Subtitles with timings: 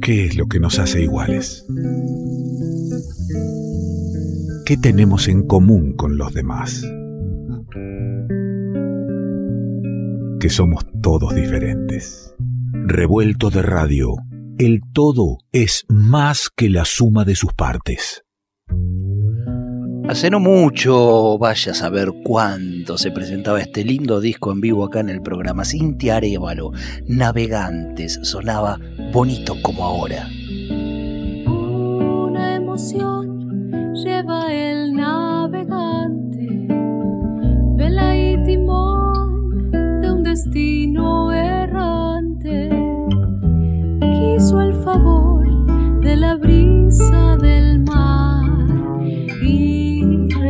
[0.00, 1.66] ¿Qué es lo que nos hace iguales?
[4.64, 6.82] ¿Qué tenemos en común con los demás?
[10.40, 12.34] Que somos todos diferentes.
[12.72, 14.14] Revuelto de radio,
[14.58, 18.25] el todo es más que la suma de sus partes.
[20.08, 25.00] Hace no mucho, vaya a saber cuánto se presentaba este lindo disco en vivo acá
[25.00, 25.64] en el programa.
[25.64, 26.70] Cintia Arevalo,
[27.08, 28.78] Navegantes, sonaba
[29.12, 30.28] bonito como ahora.
[31.48, 33.05] Una emoción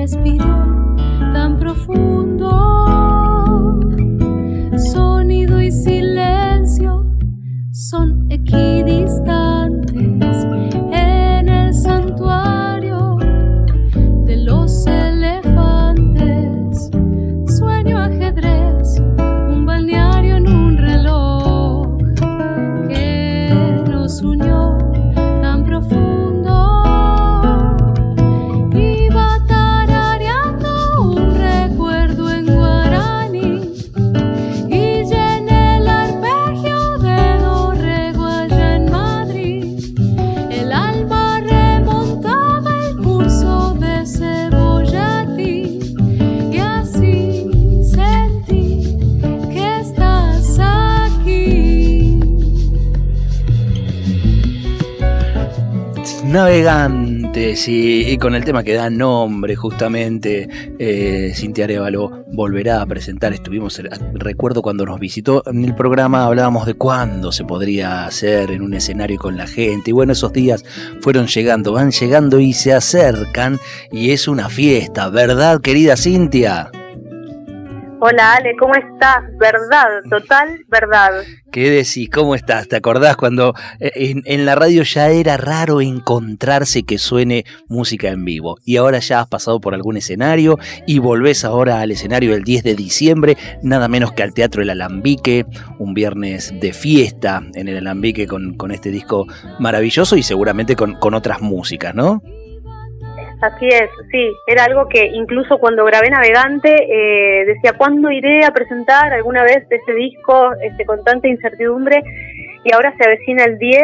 [0.07, 0.97] y respiró
[1.33, 2.76] tan profundo.
[57.57, 62.87] Navegantes y, y con el tema que da nombre justamente, eh, Cintia Arevalo volverá a
[62.87, 68.07] presentar, estuvimos, eh, recuerdo cuando nos visitó en el programa, hablábamos de cuándo se podría
[68.07, 70.65] hacer en un escenario con la gente y bueno, esos días
[71.01, 73.59] fueron llegando, van llegando y se acercan
[73.91, 76.71] y es una fiesta, ¿verdad querida Cintia?
[78.09, 79.25] Hola Ale, ¿cómo estás?
[79.37, 81.25] Verdad, total verdad.
[81.51, 82.09] ¿Qué decís?
[82.09, 82.69] ¿Cómo estás?
[82.69, 88.25] ¿Te acordás cuando eh, en, la radio ya era raro encontrarse que suene música en
[88.25, 88.59] vivo?
[88.65, 90.57] Y ahora ya has pasado por algún escenario
[90.87, 94.71] y volvés ahora al escenario el 10 de diciembre, nada menos que al Teatro El
[94.71, 95.45] Alambique,
[95.81, 99.27] un viernes de fiesta en el Alambique con, este disco
[99.59, 102.23] maravilloso y seguramente con otras músicas, ¿no?
[103.41, 108.51] Así es, sí, era algo que incluso cuando grabé Navegante eh, decía, ¿cuándo iré a
[108.51, 112.03] presentar alguna vez ese disco este, con tanta incertidumbre?
[112.65, 113.83] Y ahora se avecina el 10,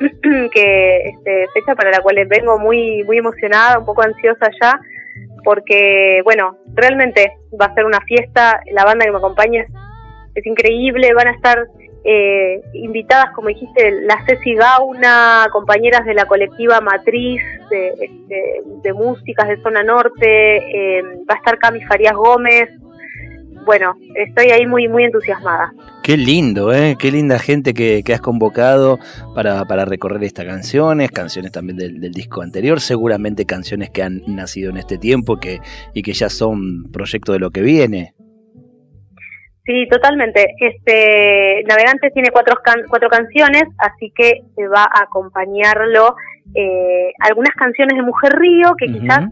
[0.52, 4.80] que este, fecha para la cual vengo muy, muy emocionada, un poco ansiosa ya,
[5.44, 9.72] porque, bueno, realmente va a ser una fiesta, la banda que me acompaña es,
[10.34, 11.66] es increíble, van a estar
[12.06, 18.10] eh, invitadas, como dijiste, la Ceci Gauna, compañeras de la colectiva Matriz de,
[18.82, 22.68] de, músicas de Zona Norte, eh, va a estar Cami Farías Gómez.
[23.64, 25.72] Bueno, estoy ahí muy muy entusiasmada.
[26.02, 26.96] Qué lindo, ¿eh?
[26.98, 28.98] Qué linda gente que, que has convocado
[29.34, 34.20] para, para, recorrer estas canciones, canciones también del, del, disco anterior, seguramente canciones que han
[34.26, 35.60] nacido en este tiempo que,
[35.94, 38.13] y que ya son proyecto de lo que viene.
[39.64, 40.54] Sí, totalmente.
[40.60, 46.16] Este Navegante tiene cuatro, can cuatro canciones, así que se va a acompañarlo
[46.54, 49.00] eh, algunas canciones de Mujer Río que uh -huh.
[49.00, 49.24] quizás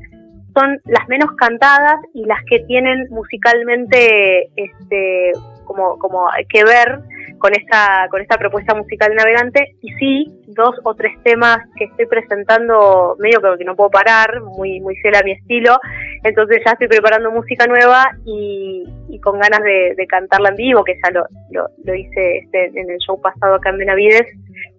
[0.54, 5.32] son las menos cantadas y las que tienen musicalmente este
[5.64, 7.00] como como que ver
[7.38, 9.76] con esta con esta propuesta musical navegante.
[9.80, 14.40] Y sí dos o tres temas que estoy presentando medio que, que no puedo parar
[14.42, 15.78] muy muy fiel a mi estilo.
[16.22, 20.84] Entonces ya estoy preparando música nueva y, y con ganas de, de, cantarla en vivo
[20.84, 24.26] que ya lo, lo, lo hice este, en el show pasado acá en Benavides.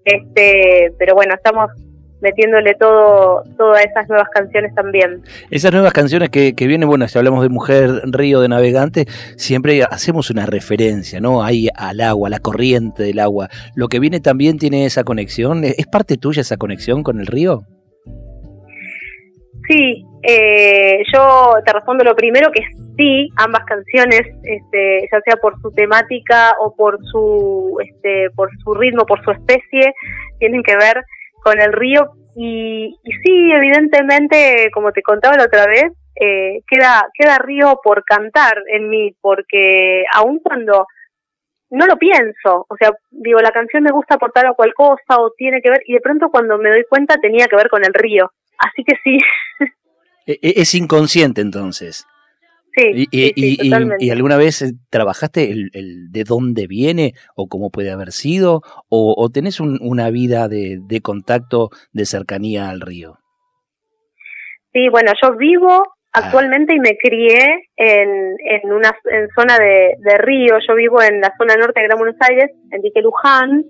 [0.06, 1.70] Este pero bueno estamos
[2.24, 5.22] metiéndole todo todas esas nuevas canciones también.
[5.52, 9.84] Esas nuevas canciones que, que vienen, bueno, si hablamos de Mujer Río de Navegante, siempre
[9.84, 11.44] hacemos una referencia, ¿no?
[11.44, 13.50] Ahí al agua, la corriente del agua.
[13.76, 15.64] Lo que viene también tiene esa conexión.
[15.64, 17.64] ¿Es parte tuya esa conexión con el río?
[19.68, 22.62] Sí, eh, yo te respondo lo primero que
[22.98, 28.74] sí, ambas canciones, este, ya sea por su temática o por su, este, por su
[28.74, 29.94] ritmo, por su especie,
[30.40, 31.04] tienen que ver
[31.44, 37.08] con el río y, y sí, evidentemente, como te contaba la otra vez, eh, queda,
[37.14, 40.88] queda río por cantar en mí, porque aun cuando
[41.70, 45.20] no lo pienso, o sea, digo, la canción me gusta por tal o cual cosa
[45.20, 47.84] o tiene que ver, y de pronto cuando me doy cuenta tenía que ver con
[47.84, 49.18] el río, así que sí.
[50.26, 52.08] E, e, es inconsciente entonces.
[52.76, 54.06] Sí, ¿Y, sí, y- sí, y- y- totalmente.
[54.06, 58.62] y alguna vez eh, trabajaste el, el de dónde viene o cómo puede haber sido?
[58.90, 63.20] ¿O, o tenés un- una vida de, de contacto, de cercanía al río?
[64.74, 65.84] Sí, bueno, yo vivo
[66.16, 66.20] Ah.
[66.26, 70.58] actualmente y me crié en, en una en zona de, de río.
[70.68, 73.64] Yo vivo en la zona norte de Gran Buenos Aires, en Dique Luján,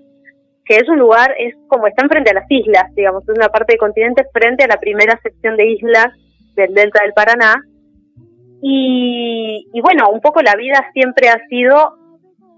[0.66, 3.72] que es un lugar, es como están frente a las islas, digamos, es una parte
[3.72, 6.08] del continente frente a la primera sección de islas
[6.54, 7.54] del delta del Paraná.
[8.66, 11.98] Y, y bueno, un poco la vida siempre ha sido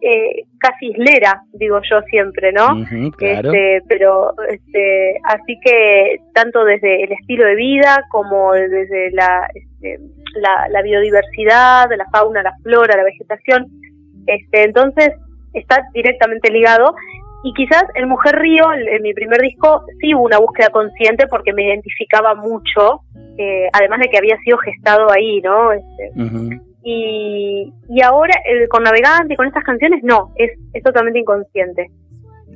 [0.00, 2.76] eh, casi islera, digo yo siempre, ¿no?
[3.17, 3.53] Claro.
[3.53, 9.99] Este, pero este, así que tanto desde el estilo de vida como desde la, este,
[10.37, 13.67] la, la biodiversidad, la fauna, la flora, la vegetación,
[14.26, 15.11] este, entonces
[15.55, 16.94] está directamente ligado.
[17.46, 21.52] Y quizás en Mujer Río, en, mi primer disco, sí hubo una búsqueda consciente porque
[21.52, 23.02] me identificaba mucho,
[23.38, 25.70] eh, además de que había sido gestado ahí, ¿no?
[25.70, 26.10] Este,
[26.82, 31.87] y, y ahora eh, con Navegante y con estas canciones no, es, es totalmente inconsciente.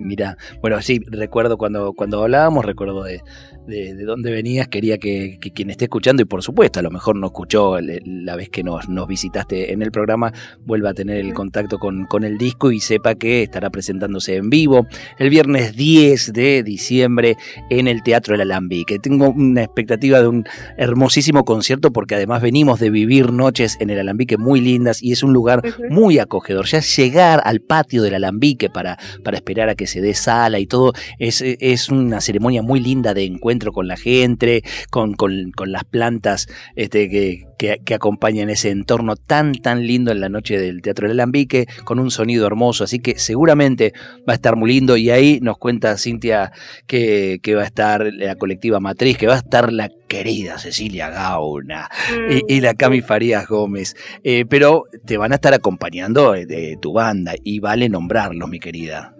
[0.00, 3.22] Mira, bueno, sí, recuerdo cuando, cuando hablábamos, recuerdo de,
[3.66, 6.90] de, de dónde venías, quería que, que quien esté escuchando, y por supuesto, a lo
[6.90, 11.18] mejor no escuchó la vez que nos, nos visitaste en el programa, vuelva a tener
[11.18, 14.86] el contacto con, con el disco y sepa que estará presentándose en vivo
[15.18, 17.36] el viernes 10 de diciembre
[17.68, 18.98] en el Teatro del Alambique.
[18.98, 20.44] Tengo una expectativa de un
[20.76, 25.22] hermosísimo concierto porque además venimos de vivir noches en el Alambique muy lindas y es
[25.22, 26.66] un lugar muy acogedor.
[26.66, 30.66] Ya llegar al patio del alambique para, para esperar a que se dé sala y
[30.66, 35.72] todo, es, es una ceremonia muy linda de encuentro con la gente, con, con- con
[35.72, 36.46] las plantas
[36.76, 37.44] este, que,
[37.84, 41.98] que, acompañan ese entorno tan, tan lindo en la noche del Teatro del Alambique, con
[41.98, 42.84] un sonido hermoso.
[42.84, 43.92] Así que seguramente
[44.26, 44.96] va a estar muy lindo.
[44.96, 46.52] Y ahí nos cuenta Cintia
[46.86, 51.10] que, que va a estar la colectiva matriz, que va a estar la querida Cecilia
[51.10, 51.88] Gauna
[52.30, 53.94] y, y la Cami Farías Gómez.
[54.24, 58.58] Eh, pero te van a estar acompañando eh, de tu banda y vale nombrarlos, mi
[58.58, 59.14] querida.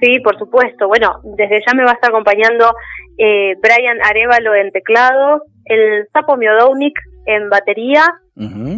[0.00, 0.86] Sí, por supuesto.
[0.86, 2.72] Bueno, desde ya me va a estar acompañando
[3.16, 8.04] eh, Brian Arevalo en teclados, el Sapo Miodownik en batería,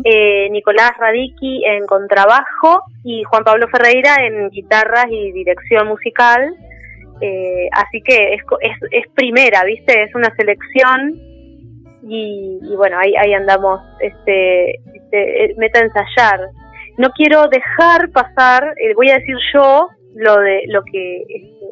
[0.05, 6.55] eh, Nicolás Radicki en contrabajo y Juan Pablo Ferreira en guitarras y dirección musical.
[7.21, 10.03] Eh, así que es, es, es primera, ¿viste?
[10.03, 11.21] Es una selección
[12.03, 16.41] y, y bueno, ahí, ahí andamos, este, este, eh, meta a ensayar.
[16.97, 19.89] No quiero dejar pasar, eh, voy a decir yo
[20.21, 21.67] lo de lo que este,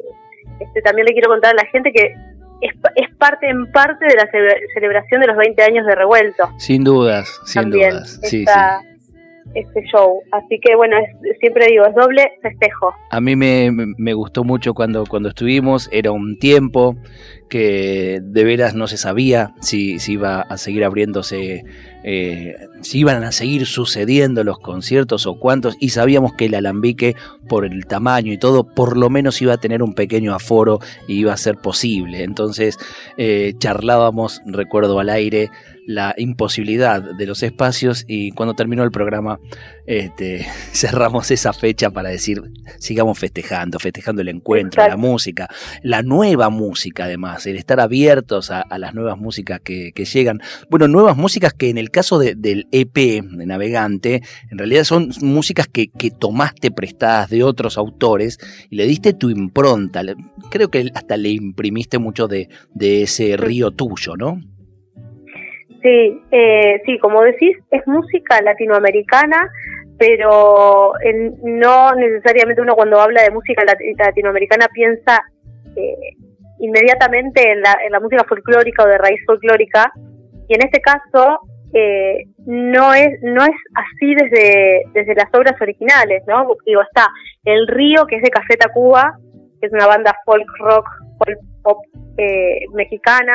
[0.59, 2.13] este, también le quiero contar a la gente que
[2.61, 6.49] es, es parte en parte de la cele- celebración de los 20 años de Revuelto
[6.57, 8.19] Sin dudas, sin también dudas.
[8.23, 8.43] Sí,
[9.55, 10.21] este show.
[10.31, 12.93] Así que bueno, es- siempre digo, es doble festejo.
[13.11, 16.95] A mí me, me gustó mucho cuando, cuando estuvimos, era un tiempo
[17.49, 21.65] que de veras no se sabía si, si iba a seguir abriéndose,
[22.03, 27.15] eh, si iban a seguir sucediendo los conciertos o cuántos, y sabíamos que el alambique,
[27.47, 31.15] por el tamaño y todo, por lo menos iba a tener un pequeño aforo y
[31.15, 32.23] iba a ser posible.
[32.23, 32.77] Entonces
[33.17, 35.49] eh, charlábamos, recuerdo al aire,
[35.89, 39.39] la imposibilidad de los espacios y cuando terminó el programa
[39.87, 42.43] este, cerramos esa fecha para decir
[42.77, 45.47] sigamos festejando, festejando el encuentro, la música,
[45.81, 50.39] la nueva música además, el estar abiertos a, a las nuevas músicas que, que llegan.
[50.69, 54.21] Bueno, nuevas músicas que en el caso de- del EP de Navegante,
[54.51, 58.37] en realidad son músicas que, que tomaste prestadas de otros autores
[58.69, 60.01] y le diste tu impronta.
[60.49, 64.39] Creo que hasta le imprimiste mucho de, de ese río tuyo, ¿no?
[65.81, 69.49] Sí, eh, sí, como decís, es música latinoamericana,
[69.97, 75.21] pero en- no necesariamente uno cuando habla de música lat- latinoamericana piensa
[75.75, 75.95] eh,
[76.59, 79.91] inmediatamente en la, en la música folclórica o de raíz folclórica,
[80.47, 81.39] y en este caso
[81.73, 86.47] eh, no es no es así desde, desde las obras originales, ¿no?
[86.65, 87.07] Digo, está
[87.43, 89.13] El Río, que es de Café Tacuba,
[89.59, 90.85] que es una banda folk rock,
[91.19, 91.77] folk pop
[92.17, 93.33] eh, mexicana,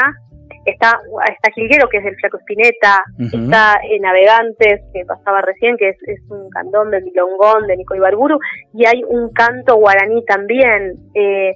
[0.65, 1.01] está,
[1.31, 3.45] está Gilguero, que es del Flaco Espineta, Ujú.
[3.45, 7.95] está eh, Navegantes, que pasaba recién, que es, es un cantón de Milongón, de Nico
[7.95, 8.39] Ibarburu,
[8.73, 10.95] y hay un canto guaraní también.
[11.15, 11.55] Eh,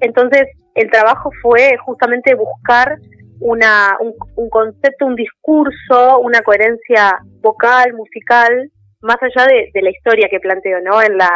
[0.00, 2.98] entonces, el trabajo fue justamente buscar
[3.40, 8.70] una, un, un concepto, un discurso, una coherencia vocal, musical,
[9.02, 11.02] más allá de, la historia que planteo, ¿no?
[11.02, 11.28] En la,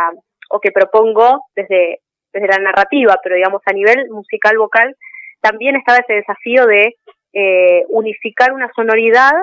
[0.50, 2.00] o que propongo desde,
[2.32, 4.94] desde la narrativa, pero digamos a nivel musical vocal,
[5.40, 6.94] también estaba ese desafío de
[7.32, 9.34] eh, unificar una sonoridad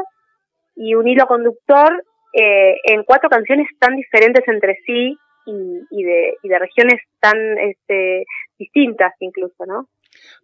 [0.75, 6.33] y un hilo conductor eh, en cuatro canciones tan diferentes entre sí y, y de,
[6.41, 8.25] y de regiones tan este,
[8.63, 9.87] distintas incluso, ¿no?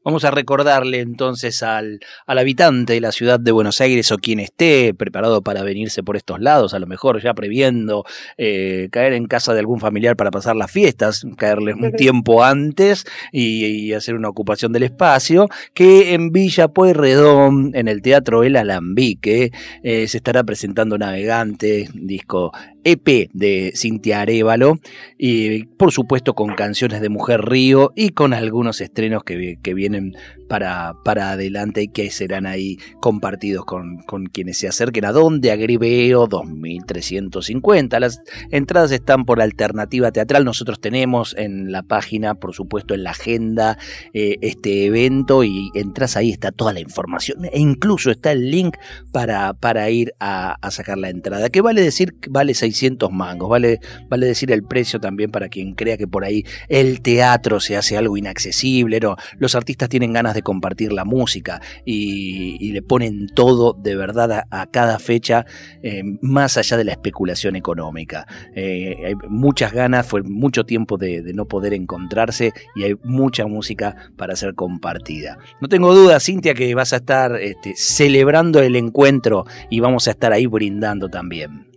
[0.04, 4.40] Vamos a recordarle entonces al, al, habitante de la ciudad de Buenos Aires o quien
[4.40, 8.06] esté preparado para venirse por estos lados, a lo mejor ya previendo
[8.38, 13.06] eh, caer en casa de algún familiar para pasar las fiestas, caerle un tiempo antes
[13.32, 18.56] y, y, hacer una ocupación del espacio, que en Villa Pueyrredón, en el Teatro El
[18.56, 19.52] Alambique,
[19.84, 22.52] eh, se estará presentando Navegante, disco
[22.84, 24.80] EP de Cintia Arevalo,
[25.18, 30.16] y por supuesto con canciones de Mujer Río y con algunos estrenos que, que vienen
[30.48, 35.52] para, para adelante y que serán ahí compartidos con, con quienes se acerquen a donde
[35.52, 38.00] Agribeo 2350.
[38.00, 38.22] Las
[38.52, 40.46] entradas están por alternativa teatral.
[40.46, 43.78] Nosotros tenemos en la página, por supuesto, en la agenda
[44.14, 48.76] eh, este evento y entras ahí, está toda la información e incluso está el link
[49.12, 51.50] para, para ir a, a sacar la entrada.
[51.50, 55.98] Que vale decir, vale 600 mangos, vale, vale decir el precio también para quien crea
[55.98, 59.00] que por ahí el teatro se hace algo inaccesible.
[59.00, 64.32] No, los artistas tienen ganas de compartir la música y, le ponen todo de verdad
[64.32, 65.46] a, a cada fecha,
[65.82, 68.28] eh, más allá de la especulación económica.
[68.56, 73.48] Eh, hay muchas ganas, fue mucho tiempo de, de, no poder encontrarse y hay mucha
[73.48, 75.38] música para ser compartida.
[75.62, 80.12] No tengo duda, Cintia, que vas a estar este, celebrando el encuentro y vamos a
[80.12, 81.69] estar ahí brindando también.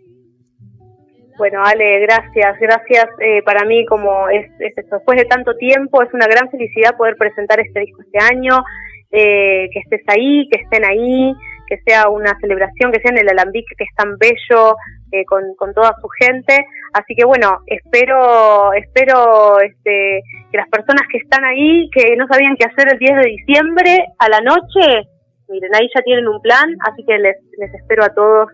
[1.38, 3.06] Bueno, Ale, gracias, gracias.
[3.18, 7.16] Eh, para mí, como es, es, después de tanto tiempo, es una gran felicidad poder
[7.16, 8.62] presentar este disco este año,
[9.10, 11.32] eh, que estés ahí, que estén ahí,
[11.66, 14.76] que sea una celebración, que sea en el Alambique, que es tan bello,
[15.10, 16.66] eh, con, con, toda su gente.
[16.92, 22.56] Así que bueno, espero, espero este, que las personas que están ahí, que no sabían
[22.56, 25.08] qué hacer el 10 de diciembre a la noche,
[25.48, 28.48] miren, ahí ya tienen un plan, así que les, les espero a todos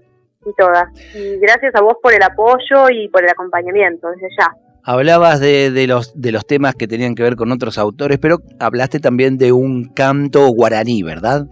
[0.45, 0.89] y todas.
[1.15, 4.53] Y gracias a vos por el apoyo y por el acompañamiento desde ya.
[4.85, 8.39] Hablabas de, de, los, de los temas que tenían que ver con otros autores, pero
[8.59, 11.47] hablaste también de un canto guaraní, ¿verdad?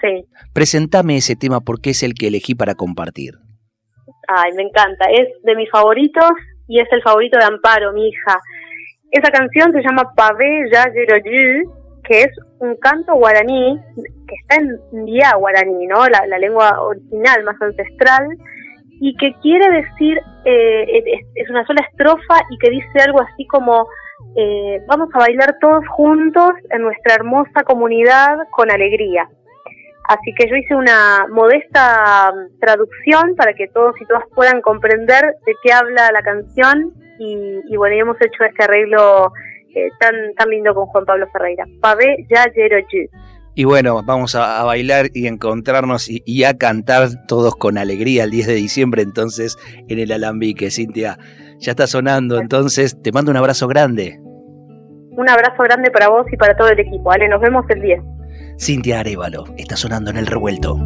[0.00, 0.24] Sí.
[0.52, 3.34] Presentame ese tema porque es el que elegí para compartir.
[4.26, 5.06] Ay, me encanta.
[5.10, 6.30] Es de mis favoritos
[6.66, 8.40] y es el favorito de Amparo, mi hija.
[9.10, 10.84] Esa canción se llama Pavé Ya
[12.10, 13.78] que es un canto guaraní
[14.26, 16.08] que está en día guaraní, ¿no?
[16.08, 18.26] La, lengua original, más ancestral,
[19.00, 23.86] y que quiere decir, eh, es, una sola estrofa y que dice algo así como,
[24.34, 29.28] eh, vamos a bailar todos juntos en nuestra hermosa comunidad con alegría.
[30.08, 35.54] Así que yo hice una modesta traducción para que todos y todas puedan comprender de
[35.62, 39.32] qué habla la canción y, y bueno, y hemos hecho este arreglo
[39.74, 41.64] eh, tan, tan lindo con Juan Pablo Ferreira.
[41.80, 42.46] Pavé ya.
[43.54, 48.24] Y bueno, vamos a, a bailar y encontrarnos y, y, a cantar todos con alegría
[48.24, 49.58] el 10 de diciembre entonces
[49.88, 50.70] en el Alambique.
[50.70, 51.18] Cintia,
[51.58, 54.18] ya está sonando, entonces te mando un abrazo grande.
[55.10, 57.12] Un abrazo grande para vos y para todo el equipo.
[57.12, 58.00] Ale, nos vemos el 10.
[58.58, 60.78] Cintia Arevalo, está sonando en el revuelto.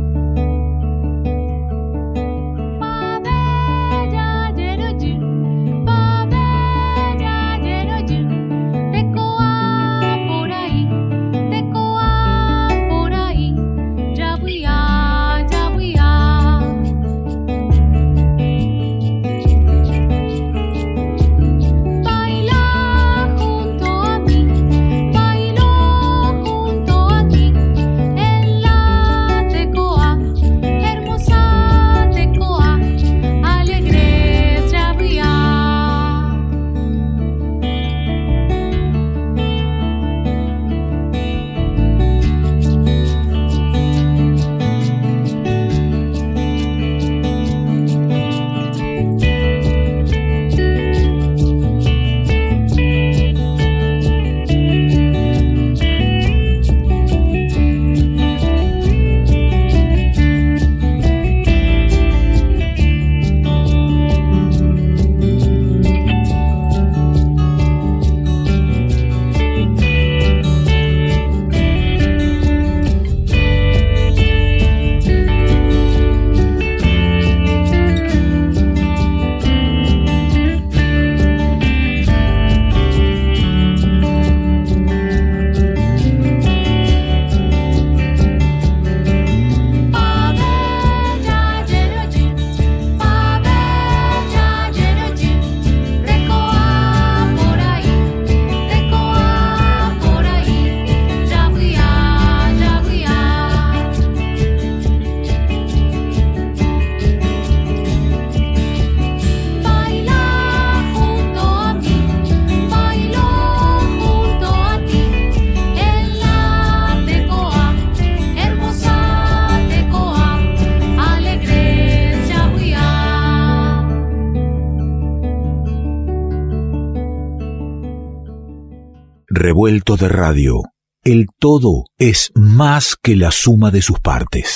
[129.46, 130.62] Revuelto de radio.
[131.04, 134.48] El todo es más que la suma de sus partes.